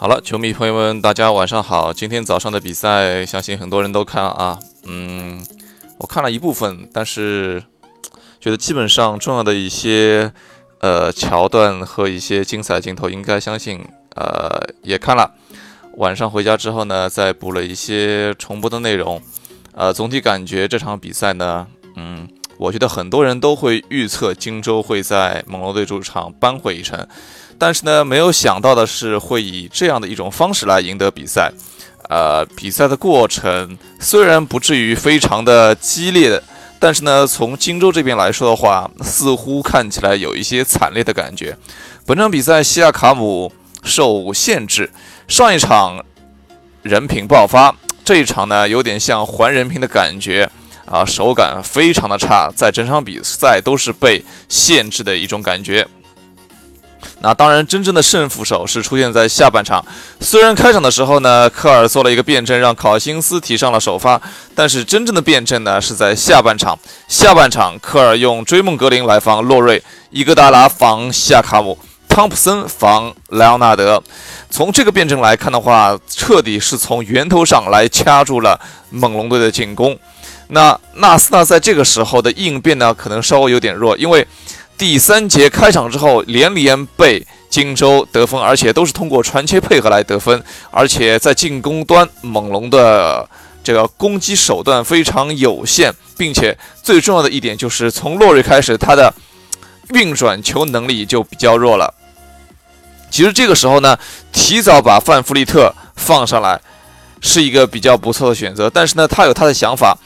[0.00, 1.92] 好了，球迷朋友们，大家晚上好。
[1.92, 4.58] 今天早上的比赛，相信很多人都看啊。
[4.84, 5.44] 嗯，
[5.98, 7.62] 我看了一部分，但是
[8.40, 10.32] 觉得基本上重要的一些
[10.78, 13.84] 呃桥段和一些精彩镜头，应该相信
[14.16, 15.34] 呃也看了。
[15.98, 19.20] 晚上回家之后呢，再补了一些重播的内容。
[19.74, 22.26] 呃，总体感觉这场比赛呢，嗯，
[22.56, 27.06] 我觉得很多人都会预测荆州会在猛龙队主场扳回一城。
[27.60, 31.52] 但是呢，没有想到的是会以这样的一种方式来赢得比赛。
[32.08, 36.42] 呃，比赛的过程虽然不至于非常的激烈，
[36.78, 41.54] 但是呢，从荆州这边来说的话，似乎看起来有一些惨烈的感觉。
[42.06, 43.52] 本场比赛，西亚卡姆
[43.84, 44.90] 受限制，
[45.28, 46.02] 上一场
[46.82, 50.50] 人品爆发，这一场呢有点像还人品的感觉
[50.86, 55.86] 啊，手感非常的差，在整场比赛都是被限制的一种感觉。
[57.22, 59.84] 那当然，真正的胜负手是出现在下半场。
[60.20, 64.18] 虽然开场的时候呢，科尔做了一个辩证，让考辛斯提上了首发，
[64.54, 66.78] 但是真正的辩证呢是在下半场。
[67.08, 74.02] 下半场，科尔用追梦格林来防洛瑞，伊戈达拉防夏卡姆，汤普森防莱昂纳德。
[74.48, 78.58] 从这个辩证来看的话，彻底是从源头上来掐住了
[78.88, 79.98] 猛龙队的进攻。
[80.48, 84.26] 那纳斯呢，在这个时候的应变呢，可能稍微有点弱，因为。
[84.80, 93.28] 第三节开场之后，连连被荆州得分，而且都是通过传切配合来得分，而且在进攻端，猛龙的
[93.62, 99.12] 这个攻击手段非常有限，并且最重要的一点就是从洛瑞开始，他的
[99.90, 101.92] 运转球能力就比较弱了。
[103.10, 103.98] 其实这个时候呢，
[104.32, 106.58] 提早把范弗利特放上来
[107.20, 109.98] 是一个比较不错的选择，但是呢，他有他的想法。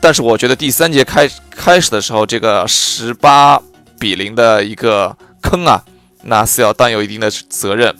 [0.00, 3.60] 但是我觉得第三节开开始的时候，这个十八
[3.98, 5.84] 比零的一个坑啊，
[6.22, 7.94] 纳斯要担有一定的责任。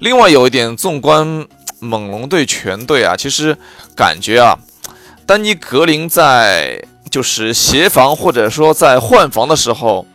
[0.00, 1.46] 另外有一点，纵观
[1.80, 3.56] 猛龙队全队啊，其实
[3.94, 4.58] 感觉啊，
[5.26, 10.06] 丹尼格林在就是协防或者说在换防的时候，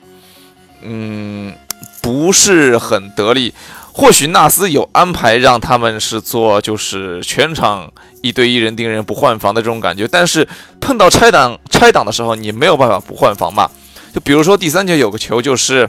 [0.82, 1.54] 嗯，
[2.02, 3.54] 不是很得力。
[3.92, 10.48] 或许纳斯有安排让他们是做就是全场一对一人盯人不换防的这种感觉，但是
[10.80, 13.70] 碰到拆挡拆挡的时候，你没有办法不换防嘛？
[14.14, 15.88] 就比如说第三节有个球，就是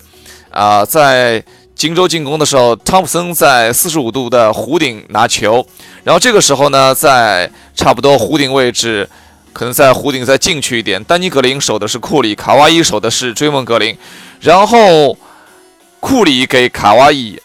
[0.50, 1.42] 啊，在
[1.74, 5.66] 荆州进攻的时候，汤普森在四十五度的弧顶拿球，
[6.04, 9.08] 然后这个时候呢，在差不多弧顶位置，
[9.52, 13.96] 可能在弧顶再进去一点，丹尼格林守的是库里，卡哇伊守的是追梦格林，
[14.40, 15.16] 然后
[15.98, 17.40] 库里给卡哇伊。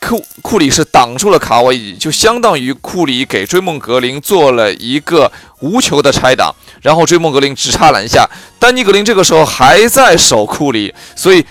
[0.00, 5.30] 库库里是挡住了卡哇伊，就相当于库里给追梦格林做了一个
[5.60, 11.44] 无球的拆挡，然后追梦格林直插篮下，丹尼格林这个时候还在守库里，所以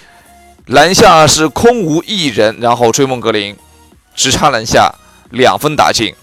[0.68, 3.56] 篮下是空无一人，然后追梦格林
[4.16, 4.94] 直插篮下
[5.32, 6.14] 两分打进，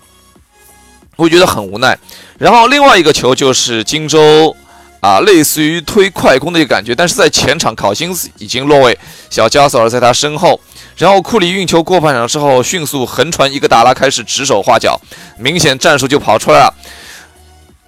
[1.17, 1.99] 我觉得很无奈。
[2.39, 4.57] 然后另外一个球就是荆州
[5.01, 10.59] 啊，类似于推快攻的一个感觉，但是在前场考辛斯已经落位，小加索尔在他身后。
[10.97, 15.01] 然后库里运球过半场之后，迅速横传一个达拉，开始指手画脚，
[15.39, 16.75] 明显战术就跑出来了。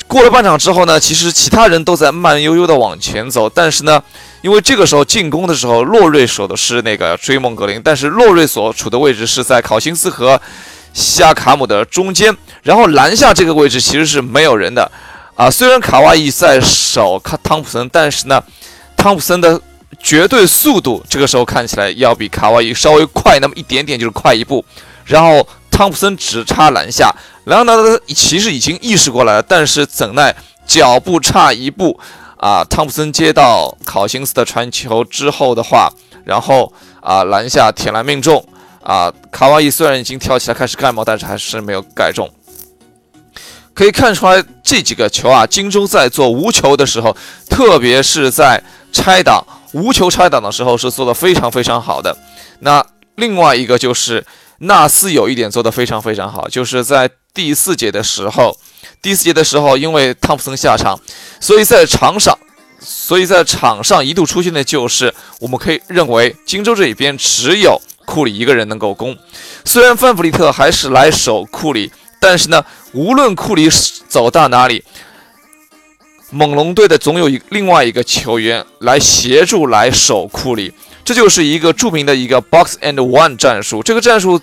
[0.06, 4.02] 过了半场之后呢，其实其他人都在慢悠悠的往前走，但是呢，
[4.42, 10.40] 因为这个时候进攻的时候，洛瑞守的是那个追梦格林，但是洛瑞所处的位置是在考辛斯和
[10.92, 14.90] 西亚卡姆的中间，然后篮下这个位置其实是没有人的
[15.34, 15.50] 啊。
[15.50, 18.42] 虽然卡哇伊在守汤普森，但是呢，
[18.96, 19.60] 汤普森的。
[20.00, 24.64] 绝对速度，这个时候看起来要比卡哇伊稍微快那么一点点，就是快一步。
[25.04, 30.34] 然后汤普森直插篮下，莱昂纳德其实已经意识过来了，但是怎奈
[30.66, 32.00] 脚步差一步
[32.38, 32.64] 啊！
[32.64, 35.92] 汤普森接到考辛斯的传球之后的话，
[36.24, 38.42] 然后啊篮下铁篮命中
[38.82, 39.12] 啊！
[39.30, 42.30] 卡哇伊虽然已经跳起来开始盖帽，但是还是没有盖中。
[43.74, 47.14] 可以看出来这几个球啊，荆州在做无球的时候，
[47.50, 49.44] 特别是在拆挡。
[49.74, 52.16] 无球拆挡的时候是做的非常非常好的。
[52.60, 52.84] 那
[53.16, 54.24] 另外一个就是
[54.58, 58.56] 纳斯有一点做的非常非常好，就是在第四节的时候，
[59.02, 60.98] 第四节的时候，因为汤普森下场，
[61.40, 62.38] 所以在场上，
[62.80, 69.16] 所以在场上一度出现的就是，我们可以认为荆州这一边只有库里一个人能够攻。
[69.64, 73.68] 虽然范弗利特还是来守库里，但是呢，无论库里
[74.08, 74.84] 走到哪里。
[76.34, 80.72] 猛龙队的总有一另外一个球员来协助来守库里，
[81.04, 83.80] 这就是一个著名的一个 box and one 战术。
[83.82, 84.40] 这个战术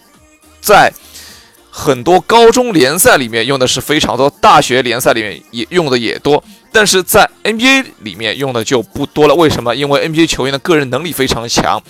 [0.61, 0.91] 在
[1.69, 6.41] 很多高中联赛里面用的是非常多，大学联赛里面也用的也多。
[6.71, 9.35] 但是在 NBA 里面用的就不多了。
[9.35, 9.75] 为什么？
[9.75, 11.81] 因为 NBA 球员的个人能力非常强。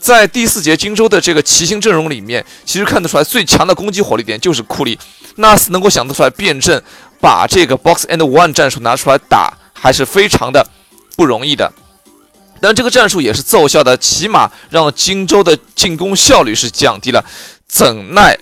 [0.00, 4.98] 在第四节金州的这个骑行阵容里面，其实看得出来最强的攻击火力点就是库里。
[5.36, 6.80] 纳斯能够想得出来变阵，
[7.24, 10.62] 把这个 box and one 战术拿出来打，还是非常的
[11.16, 11.72] 不容易的。
[12.60, 17.24] 但这个战术也是奏效的，起码让荆州的进攻效率是降低了。
[17.66, 18.38] 怎奈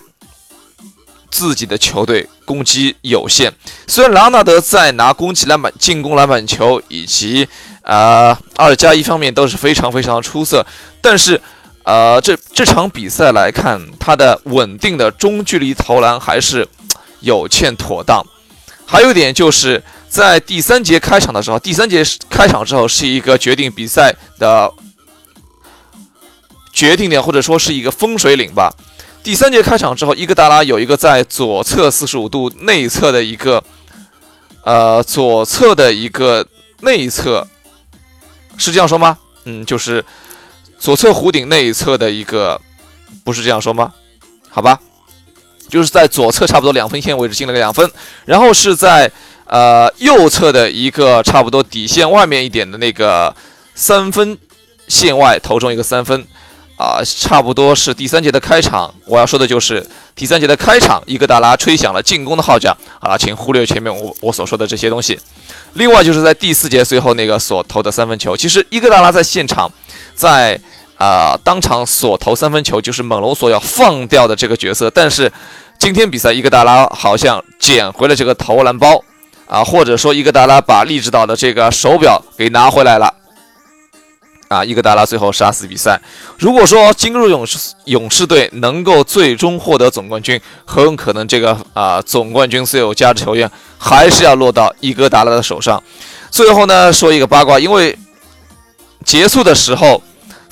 [1.31, 3.53] 自己的球队攻击有限，
[3.87, 7.47] 虽然拉纳德在拿攻击篮板、进攻篮板球以及
[7.83, 10.65] 啊二加一方面都是非常非常出色，
[11.01, 11.39] 但是。
[11.85, 16.65] 呃，这这场比赛来看，他的稳定的中距离投篮还是
[17.19, 18.25] 有欠妥当。
[18.85, 24.71] 还有一点就是在第三节开场的时候，第三节开场之后是一个决定比赛的
[26.71, 28.73] 决定点，或者说是一个风水岭吧。
[29.23, 33.63] 第三节开场之后，伊戈达拉有一个在左侧四十五度内侧的一个，
[34.63, 36.45] 呃，左侧的一个
[36.81, 37.47] 内侧，
[38.57, 39.17] 是这样说吗？
[39.45, 40.03] 嗯，就是。
[40.79, 42.59] 左侧弧顶内侧的一个，
[43.23, 43.93] 不是这样说吗？
[44.49, 44.77] 好吧，
[45.69, 47.89] 就是在左侧差不多两分线位置进了个两分，
[48.25, 49.11] 然后是在
[49.45, 53.35] 呃右侧的一个差不多底线外面一点的那个
[53.73, 54.37] 三分
[54.87, 56.25] 线外投中一个三分，
[56.77, 58.93] 啊，差不多是第三节的开场。
[59.05, 62.75] 我要说的就是第三节的开场，伊戈达拉吹响了进攻的号角。
[62.99, 65.19] 好了，请忽略前面我我所说的这些东西。
[65.73, 69.71] 另外就是在第四节最后那个所投的三分球，其实伊戈达拉在现场
[70.13, 70.59] 在。
[71.03, 71.37] 啊！
[71.43, 75.29] 当场所投三分球就是猛龙所要放掉的这个角色，但是
[75.77, 79.03] 今天比赛伊戈达拉好像捡回了这个投篮包
[79.45, 83.13] 啊，或者说伊戈达拉把利指导的这个手表给拿回来了
[84.47, 84.63] 啊！
[84.63, 85.99] 伊戈达拉最后杀死比赛。
[86.39, 95.83] 如果说金入勇士勇士队能够最终获得总冠军，很可能这个啊总冠军所有价值球员还是要落到伊戈达拉的手上。
[96.31, 97.97] 最后呢，说一个八卦，因为
[99.03, 100.01] 结束的时候。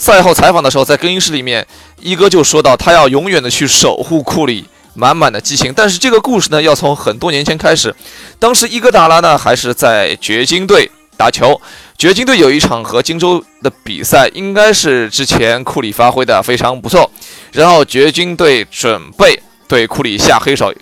[0.02, 1.64] 赛后采访的时候，在更衣室里面，
[2.02, 4.66] 一哥就说到他要永远的去守护库里，
[4.96, 5.72] 满满的激情。
[5.76, 7.96] 但是这个故事呢，要从很多年前开始。
[8.40, 11.62] 当时伊戈达拉呢还是在掘金队打球，
[12.00, 17.08] 掘金队有一场和金州的比赛，应该是之前库里发挥的非常不错。
[17.52, 20.74] 然后掘金队准备对库里下黑手，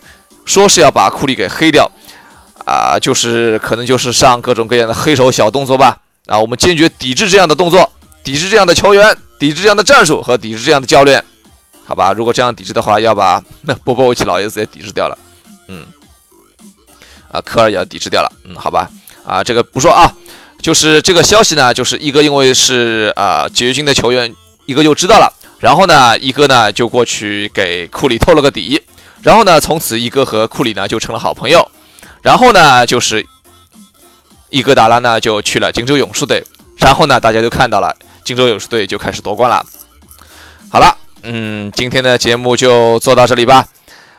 [0.46, 1.92] 说是要把库里给黑掉，
[2.66, 5.98] 啊，就是可能就是上各种各样的黑手小动作吧。
[6.28, 7.92] 啊，我们坚决抵制这样的动作。
[8.30, 11.24] 抵制这样的球员，抵制这样的战术和抵制这样的教练，
[11.84, 12.14] 好吧？
[12.14, 15.18] 如果这样抵制的话，要把那波波维奇老爷子也抵制掉了。
[15.68, 15.84] 嗯，
[17.32, 18.32] 啊，科尔也要抵制掉了。
[18.44, 18.88] 嗯，好吧。
[19.26, 20.14] 啊，这个不说啊，
[20.62, 24.32] 就是这个消息呢，就是一哥因为是啊掘金的球员，
[24.68, 25.34] 一哥就知道了。
[25.58, 28.80] 然后呢，一哥呢就过去给库里透了个底。
[29.24, 31.68] 然后呢，从此一哥和库里呢就成了好朋友。
[32.22, 33.26] 然后呢，就是
[34.52, 36.46] 伊戈达拉呢就去了金州勇士队。
[36.78, 37.92] 然后呢，大家就看到了。
[38.30, 39.66] 荆州勇士队就开始夺冠了。
[40.70, 43.66] 好了，嗯，今天的节目就做到这里吧。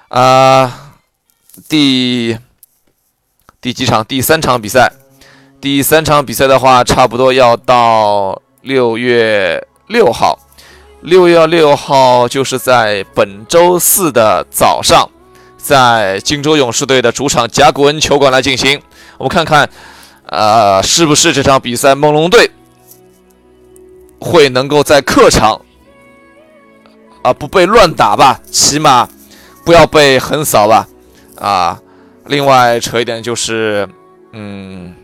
[0.09, 0.97] 啊，
[1.69, 2.37] 第
[3.61, 4.05] 第几场？
[4.05, 4.93] 第三场比赛。
[5.61, 10.37] 第三场比赛的话，差不多要到六月六号。
[11.03, 15.09] 六月六号就是在本周四的早上，
[15.57, 18.83] 在荆州勇士队的主场甲骨文球馆来进行。
[19.19, 19.71] 我们看看，
[20.27, 22.51] 呃，是不是这场比赛猛龙队？
[24.21, 25.61] 会能够在客场
[27.23, 29.09] 啊不被乱打吧，起码
[29.65, 30.87] 不要被横扫吧，
[31.37, 31.81] 啊！
[32.27, 33.89] 另外扯一点就是，
[34.33, 34.95] 嗯，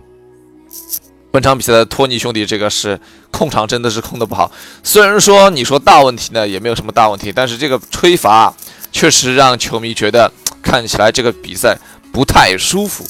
[1.30, 4.52] 本场比赛的托尼兄弟这个是控场真的是控的不好。
[4.82, 8.54] 虽然说你说大问题呢也没有什么大问题，但是这个吹罚
[8.92, 10.30] 确实让球迷觉得
[10.62, 11.76] 看起来这个比赛
[12.12, 13.04] 不太舒服。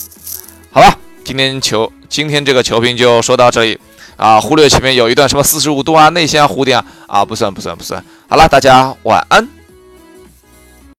[0.71, 3.79] 好吧，今天球今天这个球评就说到这里。
[4.17, 8.03] 啊，忽略前面有一段什么四十五度啊，内线啊，弧顶啊，啊，不算不算不算。
[8.29, 9.56] 好了，大家晚安。